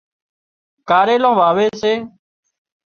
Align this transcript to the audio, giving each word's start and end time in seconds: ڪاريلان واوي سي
ڪاريلان 0.89 1.33
واوي 1.39 1.67
سي 1.81 1.93